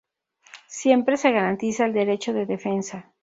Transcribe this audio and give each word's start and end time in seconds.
Siempre 0.67 1.15
se 1.15 1.29
garantiza 1.31 1.85
el 1.85 1.93
derecho 1.93 2.33
de 2.33 2.47
defensa. 2.47 3.11